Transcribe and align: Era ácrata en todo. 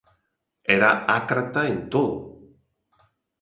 Era 0.75 0.89
ácrata 1.17 1.61
en 1.73 1.79
todo. 1.91 2.17